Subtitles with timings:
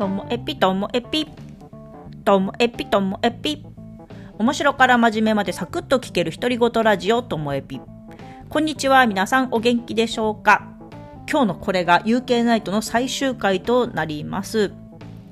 [0.00, 1.26] ともエピともエピ。
[2.24, 3.66] ともエピともエピ。
[4.38, 7.82] 面白から真面目までサクッと聞ける独り言ラジオともエピ。
[8.48, 10.66] こんにちは皆さんお元気でしょうか？
[11.30, 14.72] 今日のこれが UK ナイトの最終回となります。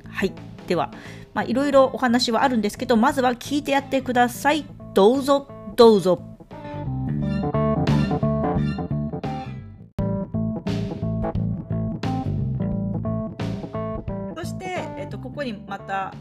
[0.07, 0.35] はい。
[0.67, 0.93] では
[1.33, 4.67] まあいろいろお話はあるんですけどまずは聞いてやってください。
[4.93, 6.28] どうぞどうぞ。
[15.53, 16.15] にまた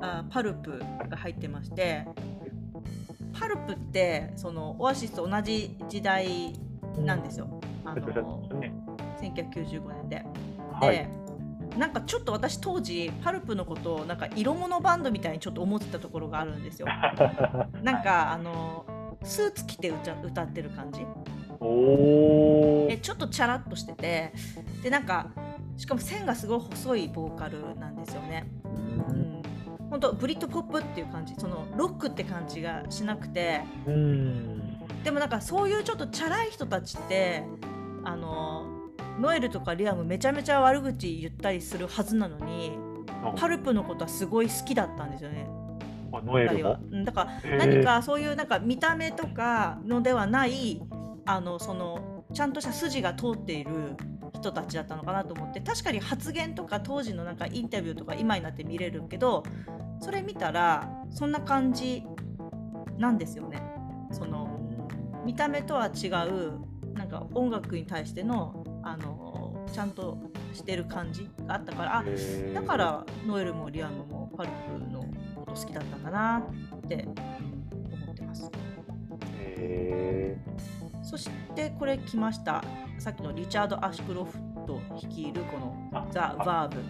[0.00, 2.06] あパルプが入ってまして
[3.38, 6.58] パルプってそのオアシスと同じ時代
[6.98, 7.48] なんですよ、
[7.84, 8.72] あのね。
[9.20, 10.24] 1995年で。
[10.80, 10.96] はい。
[10.96, 11.08] で
[11.76, 16.86] なんかちょっと私当時パルプのことをなんか色物バンドみたいにちょっと思ってたところがあるんですよ。
[17.82, 18.84] なんかあの
[19.22, 21.06] スーツ着て歌歌ってる感じ。
[21.60, 22.88] おー。
[22.88, 24.32] でちょっとチャラっとしてて
[24.82, 25.30] でなんか
[25.80, 28.46] しかも線がすごい細いボーカルなんですよね。
[28.64, 28.68] う
[29.12, 29.42] ん。
[29.88, 33.62] 本当ブリッドポップっていう感じそのロックって感じがしなくて。
[33.86, 34.78] うん。
[35.02, 37.44] でもなんかそういうちょっとチャラい人たちって
[38.04, 38.66] あの
[39.18, 42.76] ノエルとかリアムめちゃめちゃ悪口言ったりするはずなのに
[43.36, 45.48] パルプのことはすごい好きだったんですよね。
[47.06, 50.82] だから何かそういうなんか見た目とかのではない
[51.24, 53.96] あのそのちゃんとした筋が通っている
[54.40, 59.44] 人たちだったのかなと思って確かに発言とか当時のなんかインタビューとか今になって見れるけど
[60.00, 62.04] それ見たらそんな感じ
[62.98, 63.62] なんですよね。
[64.12, 64.58] その
[65.24, 66.60] 見た目とは違う
[66.94, 70.18] なんか音楽に対してのあのちゃんと
[70.52, 72.04] してる感じがあったからあ
[72.54, 75.04] だからノエルもリアムもパルプの
[75.36, 77.06] こと好きだったんだなって
[78.02, 78.50] 思ってます。
[79.36, 80.36] へ
[81.10, 82.62] そしてこれ来ました。
[82.98, 86.80] さっきのリチャード・アシュクロフト率いるこのあ「ザ・ヴァーヴ」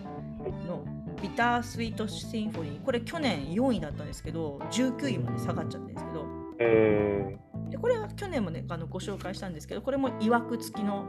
[0.68, 0.84] の
[1.22, 6.22] 「ビター・スイート・シンフォニー」これ去年4位だったんですけど19位まで下がっちゃったんですけど。
[6.22, 6.26] ー。
[6.58, 7.38] へ
[7.70, 11.06] でこれは去年もねあのご紹介したんですけどこれもいわく付きの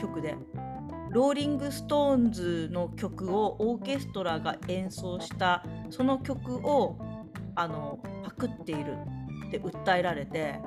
[0.00, 0.34] 曲で
[1.10, 6.96] ローリング・ストーンズの曲をオーケストラが演奏したその曲を
[7.56, 8.96] あのパクっている
[9.48, 10.60] って訴えられて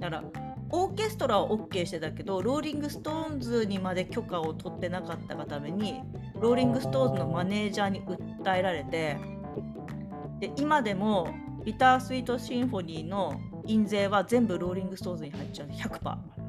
[0.00, 6.02] だからオーケストラは OK してたけどローリング・ストーンズにまで許可を取ってなかったがために
[6.40, 9.16] ローリング・ストーンズのマネージャーに訴えられて
[10.40, 11.28] で今でも
[11.64, 16.43] ビター・スイート・シンフォニーの印税は全部ローリング・ストーンズに入っちゃう100%。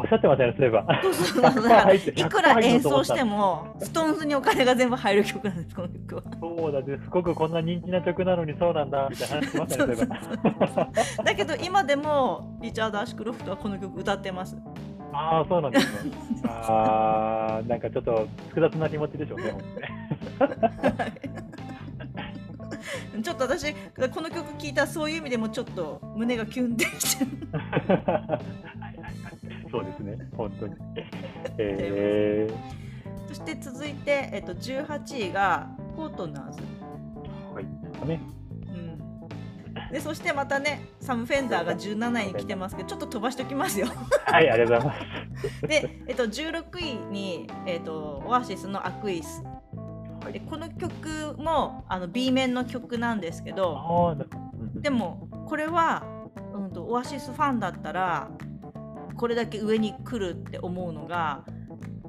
[0.00, 0.86] ーおっしゃってましたね、そういえば。
[1.02, 3.30] そうそうそうだかいくら演奏しても。
[3.30, 6.22] もストーンズにお金が全部入る曲なんですこの曲は。
[6.40, 11.24] そうだね、すごくこんな人気な曲なのにそうなんだみたいな話しましたね、そういえば。
[11.24, 14.56] だけど今でもリチャード・アシュクロフトはこの曲歌ってます。
[15.12, 16.12] ああ、そうなんですね。
[16.44, 19.54] ああ、なんかちょっと複雑な気持ちでしょうね。
[23.22, 27.30] ちょっと私この曲聴いたらそういう意味でもちょっと胸がキュンってしてる。
[27.52, 28.89] はいはいはい
[29.70, 30.74] そうですね、本当に。
[31.58, 32.48] え
[33.28, 36.62] そして続いて、えっと、18位がフォートナーズ。
[37.52, 38.08] ー、はい。
[38.08, 38.20] ね、
[38.66, 43.86] うん、でそしてまたねサム・フェンダーが17位に来てますけどちょっと飛ばしておきますよ。
[44.26, 45.66] はい、ありがとうございます。
[45.68, 49.44] で、えっと、16位に、えっと、オアシスの「アクイス」
[50.24, 54.26] はいでこの曲もあの B 面の曲なんですけどああ、な
[54.80, 56.04] でもこれは、
[56.54, 58.30] うん、とオアシスファンだったら
[59.20, 61.44] これだけ上に来るって思うのが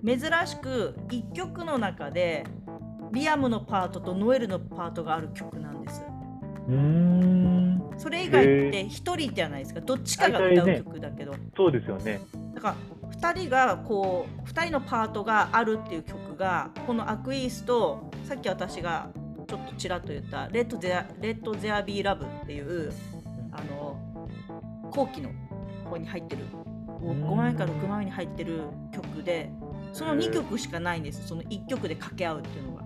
[0.06, 2.46] 珍しく1曲の中で
[3.12, 6.06] リアムのパートとノエルのパートがある曲なんです。
[6.70, 9.82] うーん、それ以外って1人じゃないですか。
[9.82, 12.22] どっちかが歌う曲だけど、そうですよね。
[12.56, 19.10] だから2人がこう2人のパートがあるっていう曲がこの「アクイース」とさっき私が
[19.50, 22.90] ちょっとちらっと言った「レッド・ゼア・レッドゼアビー・ラブ」っていう
[23.52, 23.98] あの
[24.92, 25.30] 後期の
[25.90, 26.46] 方に入ってる
[27.04, 28.62] うん5枚から6枚に入ってる
[28.94, 29.52] 曲で
[29.94, 32.84] その2曲しかないんですその1曲で掛け合うっていうのが。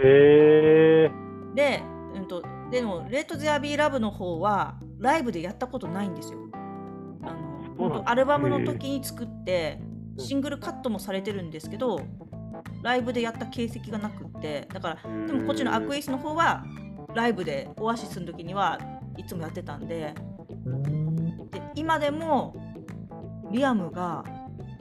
[0.00, 1.10] へえ。
[1.54, 1.82] で,、
[2.14, 6.38] うん、とでも「レッド・ゼアビー・ラブ」の方はライブでやったことないんですよ。
[7.22, 9.88] あのアルバムの時に作ってうん
[10.18, 12.00] シングルカットもされてるんですけど
[12.82, 16.64] ライブでやった形跡がなくってだからでもこっちのアクイスの方は
[17.14, 18.78] ライブでオアシスの時には
[19.16, 20.14] いつもやってたんで
[21.50, 22.67] で今でも
[23.50, 24.24] リアムが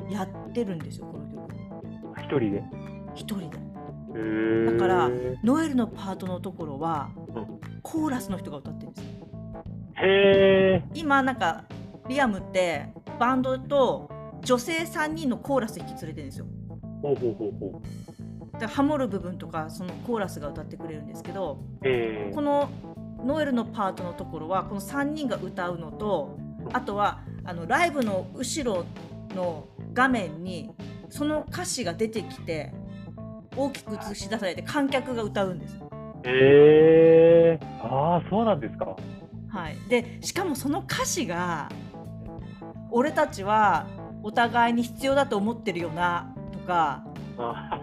[0.09, 1.53] やってるんですよこの曲。
[2.19, 2.63] 一人で？
[3.15, 3.57] 一人で。
[4.71, 5.09] だから
[5.43, 7.59] ノエルのパートのところはうん。
[7.83, 9.11] コーラスの人が歌ってるんですよ。
[9.95, 10.83] へえ。
[10.93, 11.63] 今なんか
[12.09, 14.09] リアムってバンドと
[14.41, 16.45] 女性3人のコーラス引き連れてるんですよ。
[17.01, 17.81] ほうほうほうほ
[18.59, 22.35] でハモる部分とかそのコーラスが歌ってくれるんですけどえー。
[22.35, 22.69] この
[23.23, 26.37] ノエルのパートのところはこの3人が歌うのと
[26.73, 28.85] あとはあのライブの後ろ
[29.33, 30.69] の画面に
[31.09, 32.73] その歌詞が出てきて
[33.55, 35.79] 大きく映し出されて観客が歌うんです。
[36.25, 38.97] えー、ああ、そうなんですか。
[39.47, 41.69] はい、でしかもその歌詞が
[42.91, 43.87] 「俺たちは
[44.23, 47.05] お互いに必要だと思ってるよな」とか
[47.37, 47.79] あ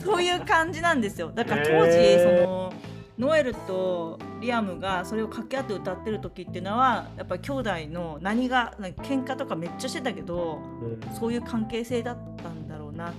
[0.00, 1.30] そういう感じなんですよ。
[1.32, 2.42] だから当時、へー。
[2.42, 2.72] その
[3.18, 11.14] ノエルとリアムがそれを掛け合って歌ってる時っていうのはやっぱり兄弟の何がなんか喧嘩とかめっちゃしてたけどうん。
[11.14, 13.12] そういう関係性だったんだろうなっ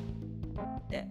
[0.89, 1.07] て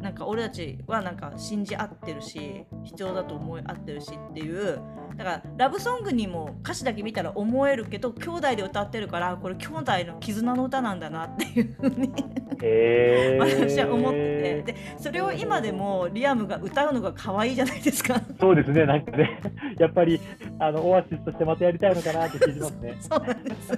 [0.00, 4.80] なんか俺たちはなんか信じ合ってるし必要だと思い合ってるしっていう
[5.16, 12.12] だからラブソングにも歌詞だけ見たら思えるけど兄弟で歌ってるからこれ兄弟の絆の歌なんだなっていうふうに
[12.62, 18.20] えー、私は思っててでそれを今でもリアムが歌うのが可愛いじゃないですか。
[18.38, 19.40] そうですね、なんかね、
[19.78, 20.20] やっぱり
[20.58, 22.96] あのオアシスとしてまたやりたいのかなって気じますね。
[23.00, 23.72] そうなんです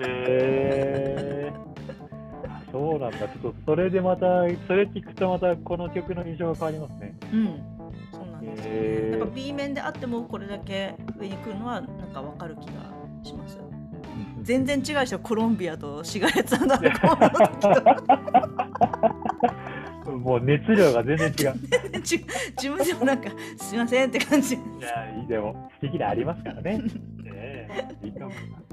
[0.00, 1.73] へーあ
[2.74, 4.26] そうなんだ、ちょっとそれでまた、
[4.66, 7.14] それ聞くとまたこの曲の印象が変わりますね。
[7.32, 7.46] うん。
[8.12, 8.64] そうなんです。
[8.64, 12.72] よねへー B 面であってもこれだけ上に来るのはなんかわかる気が
[13.22, 13.60] します。
[14.42, 17.70] 全然違うでしょコロンビアとシガレッツアンダーコーンの時と
[20.14, 21.54] もう熱量が全然違う。
[22.00, 22.18] 自
[22.68, 26.78] 分でもなんかすいませんって感じいや、いいでも、素敵でありますからね。
[27.22, 28.64] ねえいいと思います。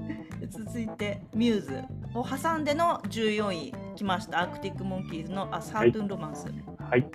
[0.65, 1.83] 続いてミューズ
[2.13, 6.47] を挟んでの14位来ましたアークティック・モンキーズの「アサートゥン・ロマンス」
[6.79, 7.05] はい。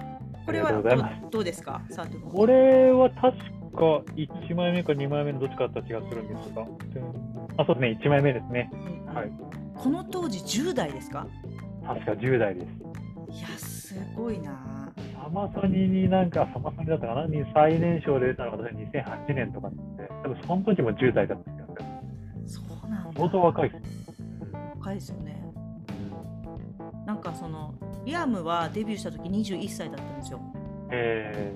[0.46, 0.98] これはどう
[1.30, 3.42] どうですかサートゥン・ロマンスこれは確か
[4.14, 6.62] 1枚目か2枚目のどっちかだった気がするんですが、
[7.58, 8.70] あ、そうですね、1枚目ですね。
[8.72, 9.30] うんはい。
[9.74, 11.26] この当時10代ですか？
[11.86, 12.66] 確か10代です。
[13.38, 13.48] いや
[13.86, 14.92] すごいな。
[15.22, 17.26] サマソニになんか、サマソニだったかな？
[17.26, 21.84] に最年少で出たのが私2008年とかなんで、多分その時も10代だった気がする。
[22.46, 23.12] そうなんだ。
[23.16, 23.82] 相当若いです。
[24.74, 25.40] 若いですよね。
[27.06, 27.74] なんかその
[28.04, 30.40] リアムはデビューした時21歳だったんですよ。
[30.90, 31.54] え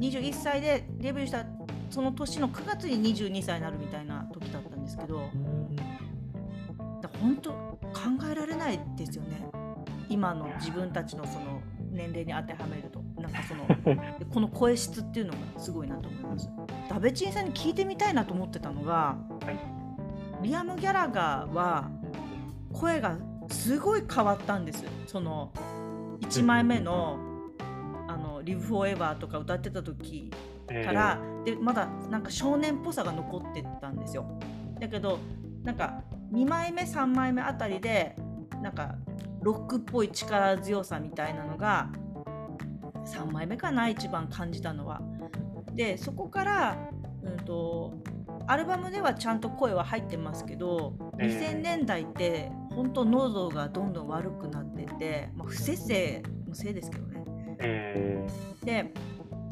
[0.00, 1.46] 21歳でデビューした
[1.88, 5.20] その年の9月に22歳になるみたいな時だったんですけど。
[5.20, 7.78] ー、だ本当考
[8.30, 9.57] えられないですよね
[10.08, 11.60] 今の自分たちのその
[11.90, 16.50] 年齢に当てはめるとなんかそので この声質っていうのがすごいなと思います。
[16.88, 19.16] ダベチンさんに聞いてみたいなと思ってたのが、
[20.42, 21.90] リアム・ギャラガーは
[22.72, 23.16] 声が
[23.48, 24.84] すごい変わったんです。
[25.06, 25.52] その
[26.20, 27.18] 1枚目の
[28.08, 30.30] 「あの Live Forever」とか歌ってた時
[30.70, 34.26] えーから、でまだなんか少年っぽさが残ってたんですよ。
[34.78, 35.18] だけど
[35.64, 36.02] なんか
[36.32, 38.14] 2枚目3枚目あたりで
[38.62, 38.96] なんか
[39.48, 41.88] ロックっぽい力強さみたいなのが
[43.06, 45.00] 3枚目かな一番感じたのは。
[45.74, 46.76] でそこから、
[47.22, 47.94] うん、と
[48.46, 51.54] アルバムではちゃんと声は入ってますけどええ。
[51.54, 57.24] 2000年代って本当喉がどんどん悪くなってて、まあ、不節制のせいですけどね。
[57.60, 58.26] え
[58.64, 58.92] で、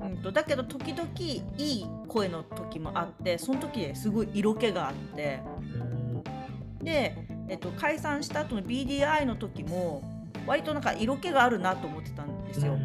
[0.03, 5.41] うん、とだけど時々いい声の時もあってその時ですごい色気があって。
[5.73, 6.07] ー
[6.87, 10.03] で、えっと、解散した後の BDI の時も
[10.47, 12.79] 割となんか色気があるなと思ってたんですよ。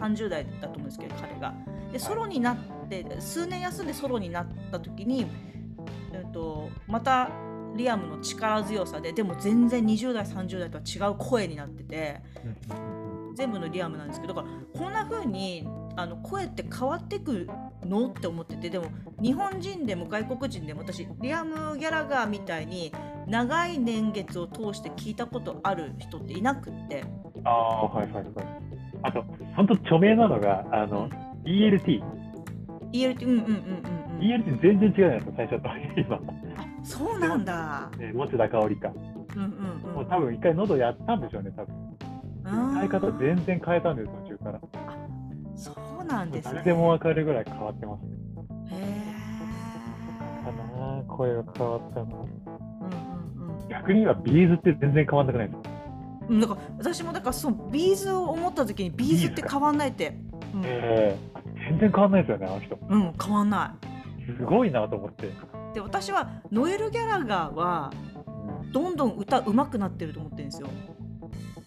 [0.00, 1.54] 30代だと思うんですけど彼が。
[1.92, 2.56] でソロになっ
[2.88, 5.26] て数年休んでソロになった時に、
[6.12, 7.30] えっと、また
[7.76, 12.20] リアムの力強さででも全然20代30代とは違う声になってて
[13.34, 15.66] 全部のリアムなんですけどだからこんな風に
[15.96, 17.48] あの声って変わってく
[17.84, 18.86] のって思っててでも
[19.20, 22.92] 日本人でも外国人でも私リアム・ギャラガーみたいに
[23.26, 27.04] 長い年月を通して聞いたことある人っていなくって。
[27.44, 28.32] ああ、はいはいはい。
[29.02, 29.24] あと、
[29.56, 31.08] 本当著名なのが、あの、
[31.44, 32.02] ELT。
[32.92, 34.20] ELT うんうんうんうんうん。
[34.20, 35.68] ELT 全然違うじゃないですか、最初と
[36.00, 36.16] 今。
[36.16, 36.20] あ
[36.82, 37.90] そうなんだ。
[37.98, 38.92] ね、持田香織か。
[39.36, 39.94] うんうんうん。
[39.94, 41.92] もう多分一回喉やったんでしょうね、多分。
[42.44, 44.60] 歌い方全然変えたんです、途中から。
[45.54, 46.54] そうなんですね。
[46.54, 48.16] 誰でもわかるぐらい変わってますね。
[48.70, 49.12] へ
[50.44, 52.28] かな声が変わったの。
[53.72, 55.70] 逆に言えば B'zって全然変わんなくないですか？
[56.28, 56.40] うん。
[56.40, 60.16] だから私もだからそう B'zを思った時に B'zって変わんないって。
[60.54, 61.32] うん、ええ
[61.70, 62.78] 全然変わんないですよね、あの人。
[62.88, 63.76] うん、変わんな
[64.38, 65.26] すごいなと思って。
[65.26, 65.30] い。
[65.74, 67.92] で私はノエル・ギャラガーは
[68.72, 70.68] どんどん歌上手くなってると思ってるんですよ。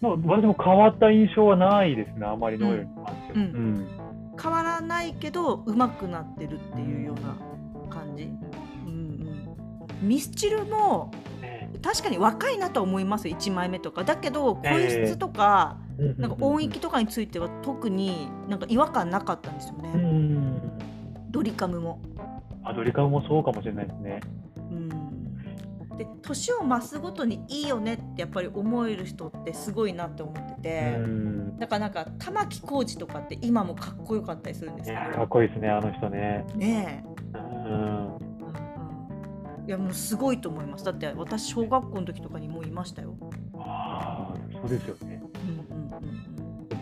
[0.00, 3.34] まあ、私も変わった印象はないですね、あまりノエルに関しては。
[3.34, 3.88] うんうん
[4.38, 7.34] 変わらないけど上手くなってるっていうような
[7.88, 8.24] 感じ。
[8.24, 8.90] うん
[10.02, 10.08] うん。
[10.08, 11.35] ミスチルもね
[11.82, 15.78] 確かに若いなとは思いますよ1枚目とかだけど声質とか、
[16.18, 20.60] なんか音域とかについては特になんか違和感なかったんですよね、うん。
[21.30, 22.00] ドリカムも。
[22.62, 24.20] あ、ドリカムもそうかもしれないですね。
[24.70, 25.06] うん
[25.96, 31.58] で年を増すごとにいいよねってやっぱり思える人ってすごいなって思ってて、うん。
[31.58, 36.44] だからなんか玉置浩二とかって今もかっこよかったりするんですけいや、かどっこいいですね、あの人ね。
[36.54, 38.05] ねえ、うん。
[39.66, 43.16] いやもうすごいと思いますだって私小学校の時とかにもういましたよ。
[43.58, 45.20] ああ、そうですよね。
[45.34, 46.26] うんうんうんうん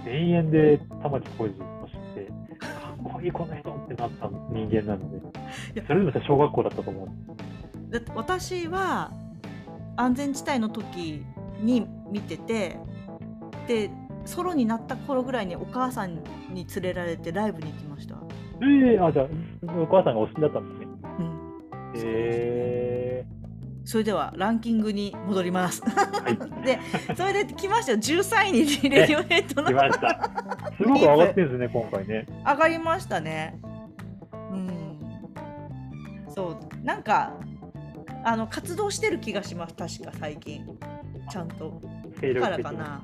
[0.05, 5.17] 田園で玉置浩二として、かっこいいこの人ってなった人間なので、
[5.75, 7.09] やそれでも小学校だったと思う。
[7.91, 9.11] だって私は
[9.97, 11.25] 安全地帯の時
[11.61, 12.76] に見てて
[13.67, 13.91] で
[14.26, 16.17] ソロになった頃ぐらいにお母さん
[16.50, 18.17] に連れられてライブに行きました。
[18.62, 19.26] ええあ、じゃあ、
[19.81, 20.87] お母さんがお好きだったんですね。
[21.19, 21.45] うん
[21.97, 22.63] え
[23.95, 25.81] それではランキングに戻ります。
[25.81, 26.37] ー、はい、
[26.67, 26.81] で、
[27.15, 27.99] それで来ましたよ。
[27.99, 30.31] 13位にレディオヘッドの来ました。
[30.77, 32.27] すごく上がってるんですね、今回ね。
[32.45, 33.57] 上がりましたね。
[34.51, 34.99] うん。
[36.29, 37.35] そう、なんか
[38.25, 39.77] あの活動してる気がします。
[39.77, 40.67] 確か最近
[41.31, 41.81] ちゃんと。
[42.21, 43.01] 精力からかな。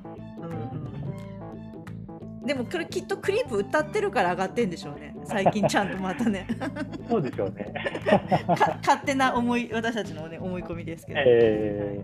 [2.45, 5.15] でもこれきっとクリープ歌ってるから上がってんでしょうね。
[5.25, 6.47] 最近ちゃんとまたね。
[7.07, 7.71] そうでしょうね。
[8.05, 11.19] か勝手な思い私たちのね思い込みですけど。
[11.23, 11.99] え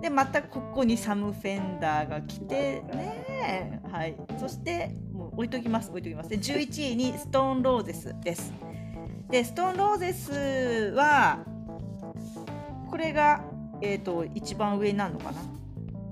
[0.00, 3.80] でまたここにサム・フェンダーが来てね。
[3.90, 4.16] はい。
[4.38, 6.30] そしてもう置いときます置いときます。
[6.30, 8.52] で11位にストーン・ローゼスです。
[9.30, 11.44] でストーン・ローゼスは
[12.90, 13.42] これが、
[13.82, 15.42] えー、と一番上になるのかな？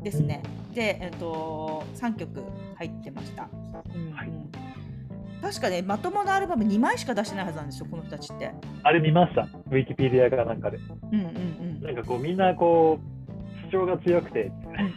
[0.03, 0.43] ですね。
[0.75, 2.43] で、えー、と3曲
[2.77, 3.49] 入ってました、
[3.95, 4.31] うんうんはい
[5.41, 8.53] 確かねまともなアルバム2枚しか出してないはずなんですよこの人たちってー、
[8.85, 9.43] あれ見ました？
[9.43, 10.79] ウィキペディアかなんかで。
[10.79, 10.81] う
[11.17, 14.93] んうんうんなんかこう、みんなこう、主張が強くて、うんうんうんうん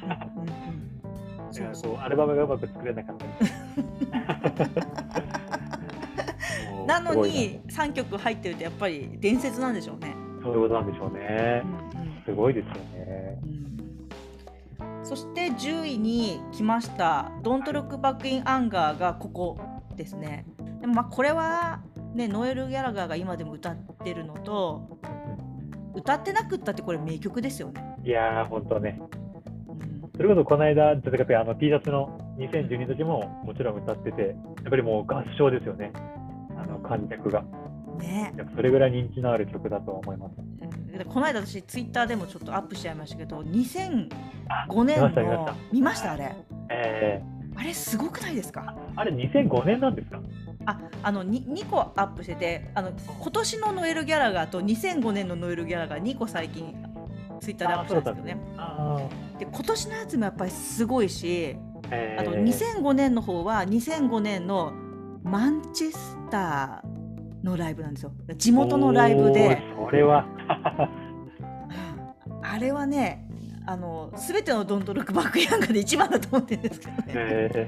[1.51, 3.25] そうそうこうアルバムがうまく作れなかった
[6.85, 10.13] なのに3曲入ってるとやっぱり伝説なんでしょうね。
[10.43, 11.63] そういうことなんでしょうね。
[12.25, 13.39] すごいですよね。
[15.05, 19.57] そして10位に来ました「Don't Look Back in Anger」がここ
[19.95, 20.45] ですね。
[20.81, 21.81] でもまあこれは、
[22.15, 24.99] ね、ノエル・ギャラガーが今でも歌ってるのと
[25.93, 27.97] 歌ってなくったってこれ名曲ですよね。
[28.03, 28.99] いやー、本当ね。
[29.69, 35.91] うんそれこそこの間、ちょっとあの T シャツの2012の時ももちろん歌ってて、やっぱりもう合唱ですよね。
[36.57, 37.43] あの観客が。
[37.97, 38.33] ね。
[38.55, 40.35] それぐらい認知のある曲だと思います。
[41.09, 44.07] この間私ツイッターでもちょっとアップしちゃいましたけど2005
[44.47, 45.55] あ年見ました見ましのた。
[45.73, 46.35] 見ましたあれ。
[46.69, 47.21] え
[47.57, 48.75] あれすごくないですか？
[48.95, 50.19] ー、あれ2005年なんですか？
[50.67, 56.73] ああの 2, 2個アップしててあの今年のノエル・ギャラガーと2005年のノエル・ギャラガー2個最近
[57.41, 58.37] ツイッターでアップしたんですよね。
[58.57, 58.97] あ
[59.39, 61.57] で今年のやつもやっぱりすごいしー
[61.91, 62.17] え。
[62.19, 64.73] ーあと2005年の方は2005年の
[65.23, 67.04] マンチェスター
[67.45, 68.11] のライブなんですよ。
[68.37, 69.61] 地元のライブで。
[69.77, 70.25] それは。
[72.41, 73.27] あれはね
[73.65, 77.03] あの全ての Don't Look Back in Anger で一番だと思ってるんですけどね。
[77.15, 77.61] えうん。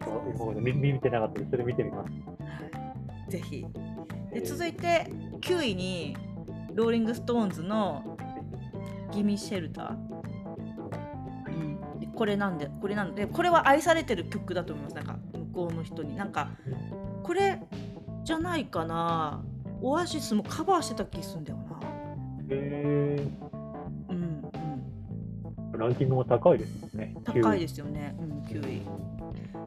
[0.00, 1.40] ー、そう今まで見見てなかった。
[1.50, 2.04] それ見てみま
[3.26, 3.30] す。
[3.30, 3.66] ぜひ。
[4.32, 6.16] で続いて9位に
[6.74, 8.16] ローリング・ストーンズの
[9.12, 9.96] 「ギミ・シェルター」
[12.00, 14.96] でこれなんでこれなんでこれは愛されてる曲だと思います。
[14.96, 16.16] なんか向こうの人に。
[16.16, 16.48] なんか
[17.22, 17.60] これ
[18.24, 19.42] じゃないかな。
[19.80, 21.80] オアシスもカバーしてた気するんだよな。
[22.50, 23.26] え
[24.08, 24.50] うんうん。
[25.72, 27.14] ー、ランキングも高いですね。
[27.24, 28.82] 高いですすよね、うん、9位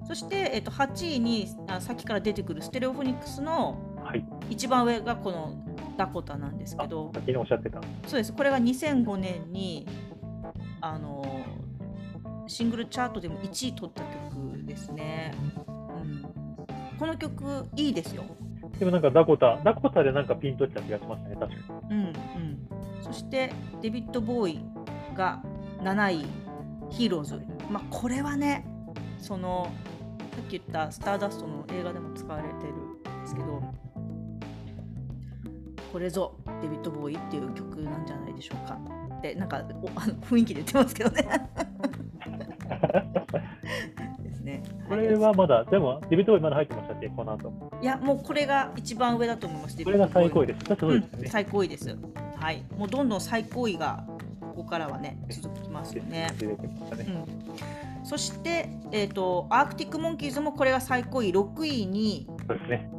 [0.07, 4.25] そして、えっと8位にあさっきから出てくるステレオフォニックスのはい。
[4.49, 5.63] 一番上がこの
[5.97, 7.79] ダコタなんですけあど先におっしゃってた。
[8.07, 8.33] そうです。
[8.33, 9.87] これが2005年に
[10.81, 11.45] あの
[12.47, 15.33] シングルチャートでも1位取った曲ですね、
[15.67, 16.25] うん、
[17.01, 18.23] この曲いいですよ、
[18.77, 21.57] でもなんかダコタ、ダコタでなんかピンときた気がしましたね、確か
[21.89, 21.95] に。
[21.95, 22.13] うんうん、
[23.01, 24.59] そしてデビッド・ボーイ
[25.15, 25.41] が
[25.79, 26.25] 7位
[26.91, 27.41] ヒーローズ、
[27.71, 28.67] まあ、これはね
[29.17, 29.71] その
[30.19, 33.63] さっき言った「スターダスト」の映画でも使われてるんですけど
[35.91, 38.79] これぞデビッド・ボーイっていう曲なんじゃないでしょうか。
[39.17, 41.49] ってなんかおあの雰囲気で言ってますけどね
[44.91, 47.71] これはまだ、でも、デビットボーイまだ入ってましたっけ、この後。
[47.81, 50.69] いやもうこれが一番上だと思いますこれが最高位でです。
[50.69, 51.07] ですようん、ね。
[51.27, 51.97] 最高位です。
[52.35, 54.03] はい、もうどんどん最高位が
[54.41, 56.27] ここからはね続きますよね。
[56.41, 56.45] ね。
[58.01, 62.91] うん、そしてえっ、とアークティックモンキーズもこれが最高位6位にそうですね。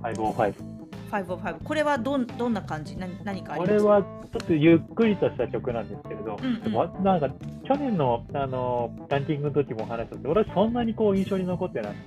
[0.00, 0.71] 505。
[1.12, 2.96] 505これはどんどんな感じ？
[2.96, 3.72] 何何かあります？
[3.72, 6.74] これはちょっとゆっくりとした曲なんですけれど、うんうん。
[6.74, 7.28] わなんか
[7.68, 12.00] 去年のあのランキングの時もお話ししたんですけど、私そんなにこう印象に残ってなくて、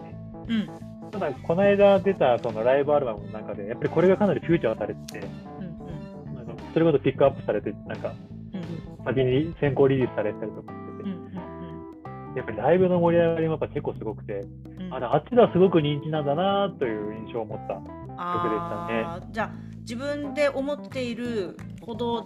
[0.50, 0.69] うん。
[1.12, 5.21] ただこの間出たそのライブアルバムの中で、やっぱりこれがかなりフューチャーされてて、う
[5.62, 8.13] んあのそれこそピックアップされて、なんか
[8.53, 9.05] うんうん。
[9.05, 12.35] 先に先行リリースされたりとかしてうんて、うん。
[12.35, 17.82] やっぱりライブの盛り上がりもやっぱ結構すごくて、うんああっちではすごく人気なんだなという印象を持った。
[18.18, 22.25] あーじゃあ自分で思っているほど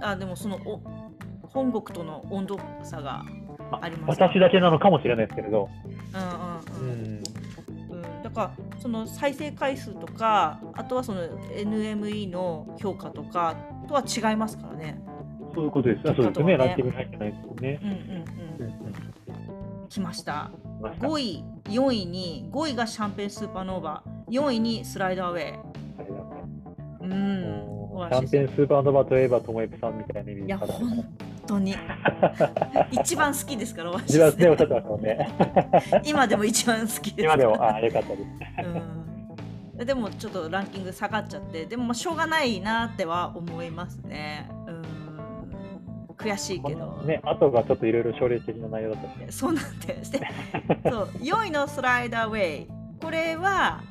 [0.00, 0.80] あでもそのお
[1.46, 3.22] 本国との温度差が
[3.70, 5.68] まありますか私だけなのかもしれないですけれど、
[6.14, 7.22] うんうんうん。
[7.90, 13.56] うん、うん、だからその再生回数とかあとはその NME の評価とか
[13.88, 15.00] とは違いますからね。
[15.54, 16.10] そういうことです。
[16.10, 16.56] あそうですね、ね。
[16.56, 17.80] ランキングに入ってないですよね。
[17.82, 17.98] うんうん
[18.58, 19.82] うん。
[19.82, 20.50] うん、来ました。
[20.56, 21.06] うんました。
[21.06, 25.74] 5位、4位に5位がシャンペンスーパーノーバー、4位にスライダーウェイ。
[27.00, 27.74] うん、
[28.10, 31.04] シャンペンスーパーノバといえば、ともえぷさんみたいな意味いや、方本
[31.46, 31.74] 当に
[32.92, 35.28] 一番好きですから、一番ね、おっしゃってましたもんね。
[36.04, 37.24] 今でも一番好きです。
[37.24, 38.22] 今でも、ああ、よかったです。
[39.78, 44.50] うん、でもちょっとランキング下がっちゃってでもまあしょうがないなっては思いますね。
[46.24, 50.12] うん悔しいけど、ね、後がちょっといろいろ奨励的な内容だったんでそうなんです。
[50.12, 50.20] で
[50.90, 52.68] そう4位の「スライダーウェイ」
[53.02, 53.82] これは、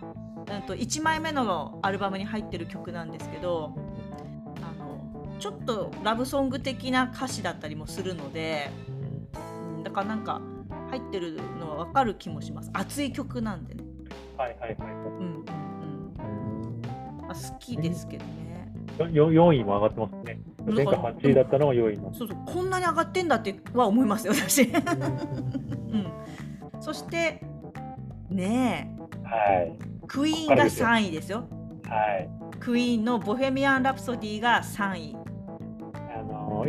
[0.52, 3.75] うん、と1枚目のアルバムに入ってる曲なんですけど
[4.58, 10.42] あのちょっとラブソング的な歌詞だったりもするので、うんだからなんか
[10.90, 12.70] 入ってるのは分かる気もします。
[12.74, 13.84] 熱い曲なんでね。
[14.38, 14.92] はいはいはい。
[15.20, 15.46] うん
[17.34, 18.72] あ好きですけどね。
[19.12, 20.40] よ4位も上がってますね。
[20.66, 24.63] うん前回8位だったのが4位になってそうそうこんなに上がってんだっては思いますよ私。
[24.63, 26.08] うん、
[26.80, 27.42] そして
[28.30, 29.78] ねはい。
[29.78, 31.48] えクイーンが3位ですよ。
[31.88, 32.30] はい。
[32.60, 35.23] クイーンの「ボヘミアン・ラプソディ」が3位。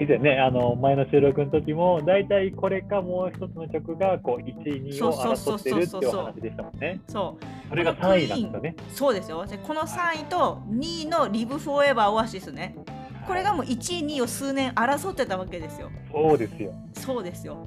[0.00, 7.00] 以前ね、あの前の収録の時も、大体これかもう一つの曲がこう1位、2位を争ってるっていうお話でしたもんね。
[7.08, 8.76] そうそれが3位なんですよね。
[8.88, 9.46] そうですよ。
[9.46, 12.76] でこの3位と2位の「リブ・フォーエバー・オアシスね。
[13.26, 15.90] これがもう1位、2位を数年争ってたわけですよ。
[16.12, 16.72] そうですよ。
[16.92, 17.66] そうですよ。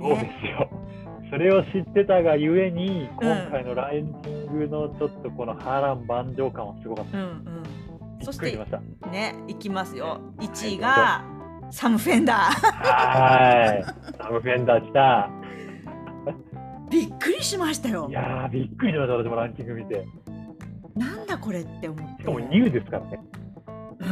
[0.00, 0.70] そうですよ。
[1.30, 7.18] それを知ってたがゆえに、今回のランキングのちょっとこの波乱万丈感はすごかった。
[7.18, 7.62] うんうん。
[8.18, 8.56] びそして。
[9.10, 10.20] ね、いきますよ。
[10.38, 11.24] 1位が
[11.70, 12.38] サム・フェンダー。
[12.38, 13.84] はーい。
[14.18, 15.30] サムフェンダー来た。
[16.90, 18.12] びっくりしましたよい。
[18.12, 20.06] やー、びっくりしました、私もランキング見て。
[20.94, 22.22] なんだこれって思って。
[22.22, 23.20] しかもニューですからね。
[24.00, 24.10] うんう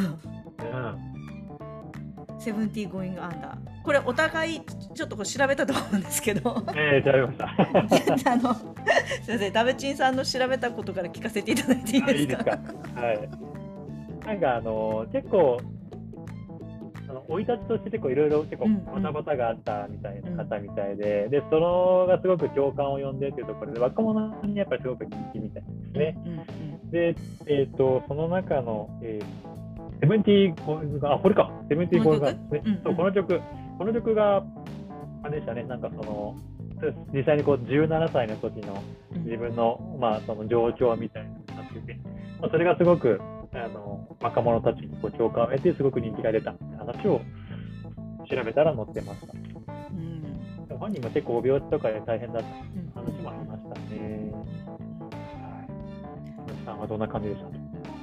[2.39, 2.41] ん。
[2.41, 3.59] セブンティーゴーイングアンダー。
[3.83, 4.61] これお互い
[4.95, 6.63] ちょっとこれ調べたと思うんですけど。
[6.75, 7.39] えー、調べまし
[8.25, 8.29] た。
[8.33, 8.65] あのす
[9.29, 12.45] みません、ダベチンさんの調べたことから聞かせていただいていいあですか。
[13.01, 13.29] はい。
[14.27, 15.63] なんかあの結構あ
[17.15, 19.03] の生い立ちとして結構いろいろ結構うんうん。
[19.03, 26.17] バタバタがあったみたいな方みたいで、でそのがすごく共感を呼んでっていうところで若者にやっぱりすごく人気みたいですね。
[26.27, 26.45] うんうん
[26.91, 29.55] でえっ、とその中の、えー
[30.01, 31.51] セブンティーゴあこれか。
[31.69, 32.63] セブンティーゴーイングですね。
[32.65, 32.83] うんうん。
[32.85, 33.41] そうこの曲
[33.79, 34.43] この曲が
[35.23, 35.63] あれでしたね。
[35.63, 36.37] なんかその
[37.15, 38.83] 実際にこう17歳の時の
[39.15, 39.25] うん。
[39.25, 41.99] 自分の,、まあその状況みたいなのになってて、
[42.41, 43.21] まあ、それがすごく
[43.55, 47.21] あの若者たちにこう共感を得てすごく人気が出たって話を
[48.29, 49.33] 調べたら載ってました。
[49.33, 49.37] う
[49.95, 54.33] ん本人も結構帯病とかで大変だったうん話もありましたね。
[54.33, 55.65] は
[56.49, 56.53] い。
[56.53, 57.47] 皆さんはどんな感じでした？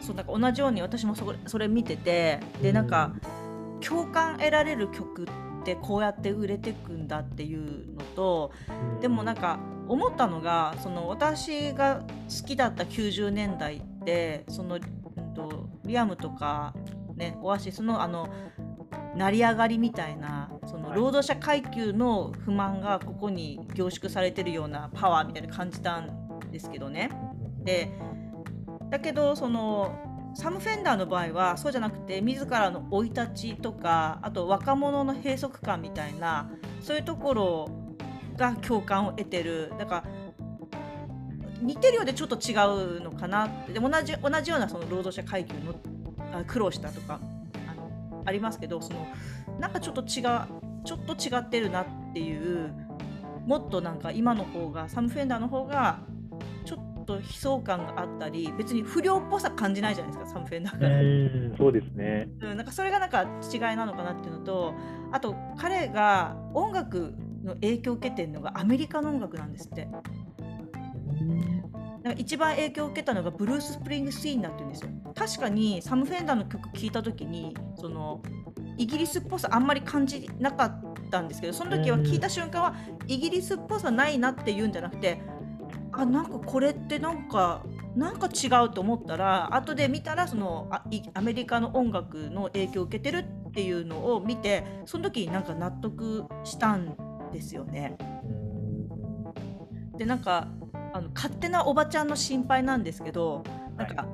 [0.01, 3.13] そうなんか同じように私もそれそれ見ててでなんか
[3.81, 8.51] 共感得られる曲ってこうやって売れてくんだっていうのと
[8.99, 12.01] でもなんか思ったのがその私が
[12.41, 14.81] 好きだった90年代ってその、うん、
[15.33, 16.73] とリアムとか、
[17.15, 18.29] ね、オアシスのあの
[19.15, 27.09] 成り上がりみたいなそのはい労働者階級の不満がここに凝縮されてるようなパワーみたいな感じたんですけどね。
[27.63, 27.91] で
[28.89, 36.49] だけどそのサム・フェンダーの場合はそうじゃなくて自らの生い立ちとかあと若者の閉塞感みたいな
[36.81, 37.69] そういうところ
[38.37, 40.03] が共感を得てるだから
[41.61, 42.53] 似てるようでちょっと違
[42.97, 45.75] うのかなってでも同じ同じようなその労働者階級の
[46.33, 47.19] あ苦労したとか
[47.67, 49.07] あのありますけどその
[49.59, 52.73] なんかちょっと違うちょっと違ってるなっていう
[53.45, 55.99] もっとなんか今の方がサム・フェンダーの方が
[56.65, 61.53] ちょっと悲壮感があったり別に不良っぽさ感じないじゃないですかサム・フェンダーうから。
[61.53, 62.29] ん、そうですね。
[62.41, 64.73] うん、なんかそれがなんか違いなのかなっていうのと
[65.11, 69.87] あと彼が音楽の影響を受けてるのがアメリカの音楽なんですって。
[72.03, 74.89] なんか一番影響を受けたのがブルース・スプリングスティーンだって言うんですよ。
[75.13, 78.21] 確かにサム・フェンダーの曲聴いた時にその
[78.77, 82.75] イギリスっぽさあんまり感じなかったんですけどその時は聞いた瞬間は
[83.07, 85.21] イギリスっぽさないなって言うんじゃなくて
[85.91, 87.63] あなんかこれってなんか
[87.95, 90.69] なんか違うと思ったら後で見たらその
[91.13, 96.95] アメリカの音楽の影響を受けてるっていうのを見てその時になんか納得したん
[97.33, 97.97] ですよね。
[99.97, 100.47] でなんか
[100.93, 103.43] あの勝手なおばちゃんの心配なんですけど
[103.77, 104.05] なんか、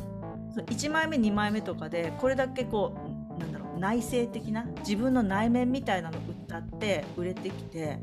[0.52, 2.96] その1枚目2枚目とかでこれだけこ
[3.38, 8.00] うなんだろう内省的な自分の内面みたいなのを歌って売れてきて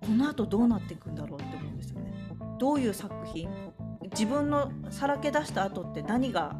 [0.00, 2.12] このあとどうなっていくんだろうって思うんですよね。
[2.58, 3.48] どういう作品
[4.12, 6.54] 自分のさらけ出した後って何が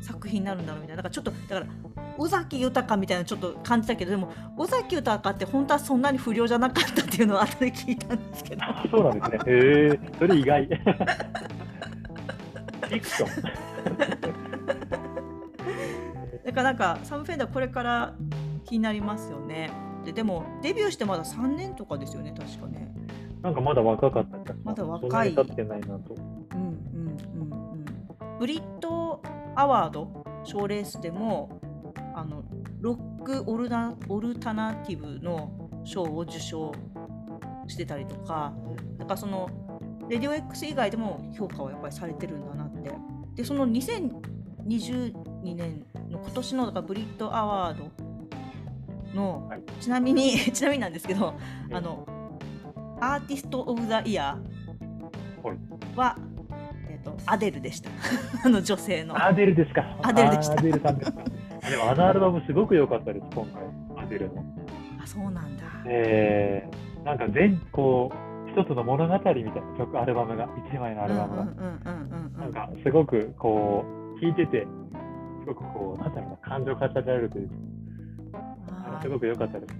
[0.00, 1.66] 作品になるんだろうみたいなだからちょっとだから
[2.18, 9.52] 尾崎豊みたいなのちょっと感じたけどでも尾崎豊って本当はそんなに不良じゃなかったっていうのを後で聞いたんですけどあそうなんですね。
[9.52, 10.66] へえそれ意外。
[12.82, 13.42] フィクション。
[16.44, 18.14] だからなんかサム・フェンダーこれから
[18.64, 19.70] 気になりますよね
[20.04, 22.92] ででもデビューしてまだ3年とかですよね確かね
[23.42, 26.14] なんかまだ若かったまだ若い経ってないなと。
[26.14, 26.76] うんうん
[27.34, 27.82] うんうん
[28.38, 29.22] ブリット
[29.54, 31.60] アワード賞レースでも
[32.14, 32.44] あの
[32.80, 36.72] ロックオルナオルタナティブの賞を受賞
[37.66, 38.52] してたりとか
[38.98, 39.48] なんかその
[40.08, 42.92] レディオ X 以外でも評価はやっぱりされてるんだなって。
[43.34, 47.90] でその2022年の今年のだからブリットアワード
[49.14, 49.62] の、はい。
[49.80, 51.34] ちなみに ちなみになんですけど
[51.70, 52.06] えあの
[53.00, 54.38] アーティスト・オブ・ザ・イヤ
[55.42, 55.56] はい。
[55.56, 56.16] ーは、
[56.88, 57.90] えー、とアデルでした。
[58.44, 59.20] あの女性の。
[59.20, 59.98] アデルですか。
[60.02, 60.54] アデルでした。
[60.54, 61.12] あアデルさんです
[61.68, 64.04] でもあのアルバムすごく良かったです、今回。
[64.04, 64.44] アデルの。
[65.02, 73.84] あそうなんだえー、なんか全こう一つの物語みたいな曲アルバムが一枚のアルバムが、なんんかすごくこ
[74.16, 74.66] う聴いてて
[75.40, 77.54] すごくこうなんだろうな感情を語られるというか
[79.02, 79.74] すごく良かったです。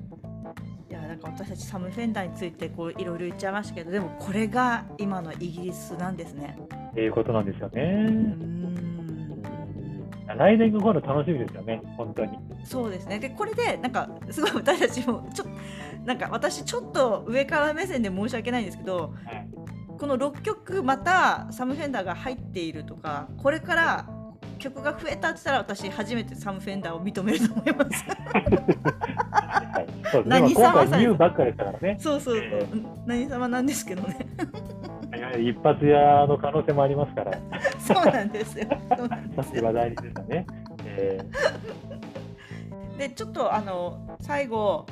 [0.91, 6.59] いやなんか私たちサム・フェンダーについてこういろいろ言っちゃいましたけどでもこれが今のイギリスなんですね。
[6.91, 7.83] っていうことなんですよね。
[7.83, 8.52] ん
[10.35, 12.39] 来年が今度楽しみですよね、本当に。
[12.65, 15.55] そうですねでこれでなんかすごい私たちもちょっと
[16.05, 19.49] なんか私ちょっと上から目線で申し訳ないんですけどはい
[20.03, 24.09] この6曲またサム・フェンダーが入っているとかこれから
[24.59, 28.05] 曲が増えたって言ったら私初めてサム・フェンダーを認めると思います。
[28.33, 30.41] はい、そうですね。
[30.41, 31.97] 何様さ回ニューばっかりだからね。
[32.01, 32.67] そうそうそう、
[33.07, 34.27] 何様なんですけどね
[35.39, 37.39] 一発屋の可能性もありますから、
[37.79, 38.67] そうなんですよ。
[38.97, 39.43] そうなんさ
[39.97, 40.47] ですね。
[40.87, 41.21] え
[42.99, 44.87] でちょっとあの最後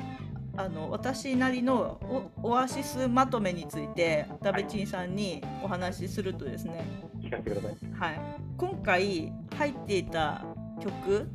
[0.57, 7.77] あの私なりのオオアシスまとめについてダベチンさんにお話しするとですね、ー、聞かせてください。
[7.93, 8.19] はい、
[8.57, 10.43] 今回入っていた
[10.81, 11.29] 曲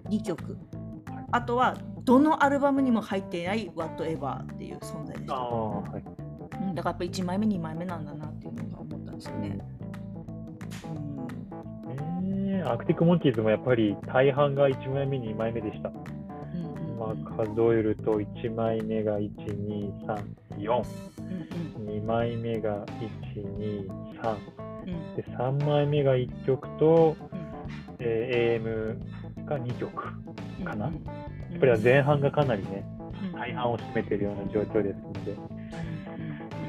[0.09, 0.57] 2曲
[1.31, 5.35] あとはどのアルバムにも入っていない Whatever っていう存在でした。
[5.35, 6.03] ああ、はい。
[6.61, 9.59] うん、だからやっぱ1枚目2枚目なんだなっていうのが思ったんですよね。
[11.89, 11.97] うん
[12.49, 15.91] えー、アークティック・モンキーズもやっぱり大半が1枚目、2枚目でした。
[16.97, 20.23] まあうん、数えると1枚目が1、2、3、
[20.57, 20.83] 4、
[21.19, 23.87] うん2枚目が1、2、
[24.21, 24.37] 3、
[24.87, 25.15] うん。
[25.15, 27.39] で3枚目が1曲と、うん。
[27.99, 30.03] えー AM が2曲。
[30.59, 30.87] うんかな。
[30.87, 31.03] うん
[31.49, 32.85] やっぱり前半がかなりね、
[33.23, 33.31] うん。
[33.31, 35.47] 大半を占めているような状況ですので、うん。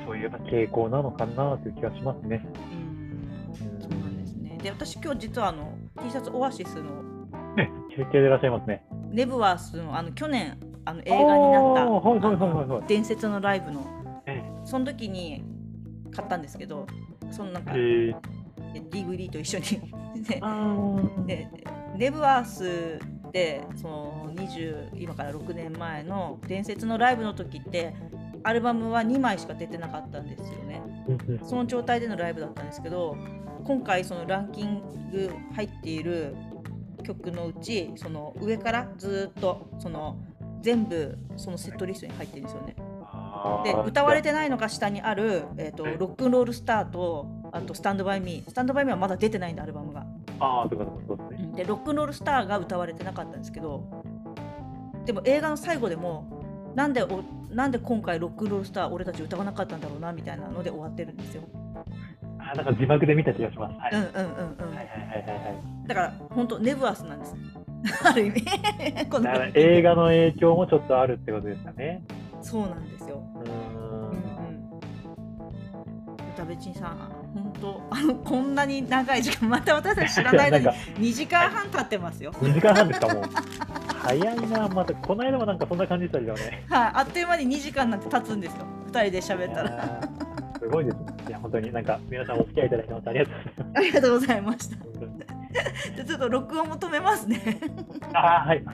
[0.06, 2.46] そういう傾向なのかなという気がしますね。
[2.54, 4.58] うですね。
[4.62, 7.08] で私今日実はあの T シャツオアシスの
[7.56, 8.84] ね、中継でいらっしゃいますね。
[9.10, 13.86] ネブワースのあの去年あの映画になった伝説のライブの。
[14.26, 15.44] えその時に
[16.10, 16.86] 買ったんですけど
[17.30, 18.14] そのなんかえー、
[18.90, 19.64] DVD と一緒に。
[20.24, 20.40] で
[21.26, 21.48] で
[21.96, 22.98] ネブワース
[23.32, 27.94] でその20今から6年前の伝説のライブの時って
[28.42, 30.82] アルバムは2枚しか出てなかったんですよね。
[31.44, 33.16] その状態でのライブだったんですけど
[33.64, 36.34] 今回そのランキング入っている
[37.08, 40.18] 曲のうちその上からずっとその
[40.60, 42.76] 全部そのセットリストに入ってるんですよね。
[43.64, 50.04] で歌われてないのが下にある、えー、とえロックンロールスターとあとスタンドバイミースタンドバイミーはまだ出てないんだアルバムが。
[50.40, 51.52] ああ、そうかそうかそうですね。
[51.56, 54.04] でロックンロールスターが歌われてなかったんですけど
[55.06, 61.42] でも映画の最後でもなんでおなんで今回ロックンロールスター俺たち歌わなかったんだろうなみたいなので終わってるんですよ。
[62.50, 63.78] あなんか字幕で見た気がします。
[63.78, 63.92] はい。
[63.92, 64.74] うんうんうんうん。
[64.74, 65.50] はいはいはいはいは
[65.84, 65.88] い。
[65.88, 67.34] だから本当ネブアスなんです。
[68.04, 68.44] ある意味
[69.06, 72.02] このだから映画の影響もちょっとあるってことですかね。
[72.40, 73.22] そうなんですよ。
[73.34, 73.44] うんん。
[73.44, 74.18] うん。
[76.34, 82.32] 歌べちんさん本当あのこんなに長い時間また私たち知らない間になんか2時間半経ってますよ。
[82.32, 83.24] 2時間半ですかもう。
[84.00, 86.64] 早いな、またこの間もなんかそんな感じでしたけどね。
[86.68, 88.64] はい、あっという間に2時間なんて経つんですよ。
[88.90, 90.00] 2人で喋ったら。
[90.60, 91.02] すごいですね。
[91.28, 94.76] いや、本当になんか皆さんお付き合いいただきましてありがとうございますありがとうございました。
[94.76, 97.60] じゃあちょっと録音も止めますね。
[98.12, 98.64] ああ、はい。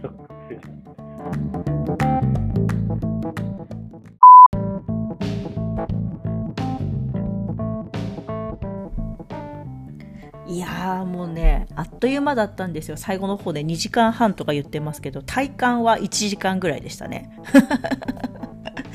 [10.47, 12.97] いやーもうね、あっという間だったんですよ。
[12.97, 17.31] 最後の方で2時間半とか言ってますけど、体感は1時間ぐらいでしたね。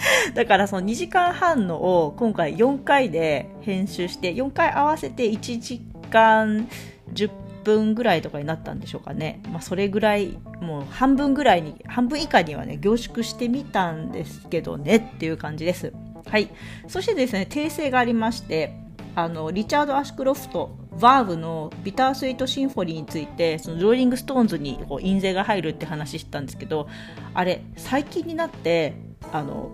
[0.34, 6.68] だからその2時間半のを今回4回で編集して、4回合わせて1時間
[7.14, 7.30] 10
[7.64, 9.42] 分ぐらいとかになったんでしょうかね。
[9.52, 15.94] まあそれぐらい、もう半分ぐらいに、半分以下にはね、凝縮してみたんですけどねっていう感じです。
[16.26, 16.50] はい。
[16.88, 18.74] そしてですね、訂正がありまして、
[19.16, 26.88] あのリチャード・アシュクロフト、バーブのビタースイートシンフォニーについて、そのローリング・ストーンズにこう印税が入るって話したんですけど、
[27.34, 28.94] あれ、最近になって、
[29.32, 29.70] あの、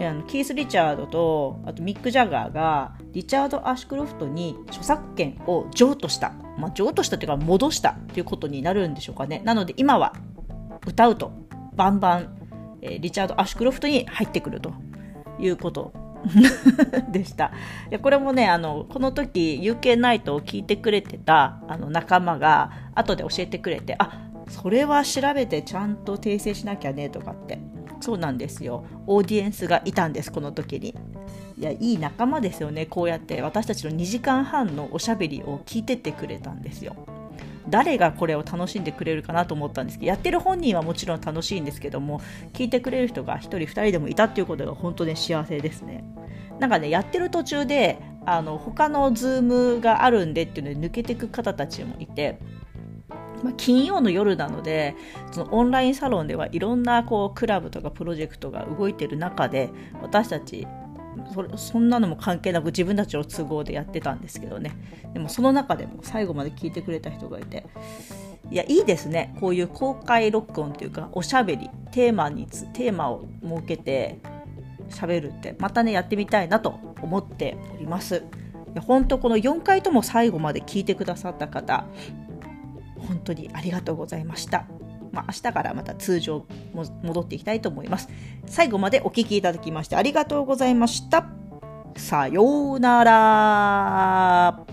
[0.00, 9.42] あのキース・リチャードとあとミック・ジャガーがリチャード・アシュクロフトに著作権を譲渡した、まあ、譲渡したというか戻したということになるんでしょうかね。
[9.44, 10.14] なので今は
[10.86, 11.32] 歌うと。
[11.74, 14.72] バンバン、えーリチャード・アシュクロフトに入ってくると。
[15.38, 15.92] いうこと。
[17.10, 17.46] でした。
[17.90, 27.58] いやこれもねあのこの時 UK ナイトを聞いてくれてたあの仲間が後で教えてくれてあそれは調べてちゃんと訂正しなきゃねとかって。
[28.02, 28.84] そうなんですよ。
[29.06, 30.94] オーディエンスがいたんですこの時に。
[31.58, 32.86] いやいい仲間ですよね。
[32.86, 36.96] こうやって私たちの2時間半のおしゃべりを聞いてってくれたんですよ。
[37.68, 42.20] 誰がこれを楽しんでくれるかなと思ったんですけどやってる本人はもちろん楽しいんですけども
[42.52, 46.04] 聞いてくれる人が1人2人でもいたっていうことが本当に幸せですね。
[46.58, 52.38] なんかねやってる途中であの他のズームがあるんでっていうので抜けてく方たちもいて
[53.42, 54.94] まあ、金曜の夜なので
[55.32, 60.66] そのオンラインサロンではいろんなこうクラブとかプロジェクトが動いてる中で私たち
[61.34, 64.72] それそんなのも関係なく自分たちの都合でやってたんですけどね。
[65.12, 67.66] でもその中でも最後まで聞いてくれた人がいて
[68.50, 69.34] いやいいですね。
[69.40, 74.18] こういう公開録音というかおしゃべりテーマにつテーマを設けて
[74.88, 78.24] 喋るってまたねやってみたいなと思っております。
[78.86, 81.84] 本当この4回とも最後まで聞いてくださった方
[83.06, 84.66] 本当にありがとうございました。
[85.12, 88.08] まあ、明日からまた通常も戻っていきたいと思います。
[88.46, 91.26] 最後までお聴きいただきましてありがとうございました。
[91.96, 94.64] さようなら。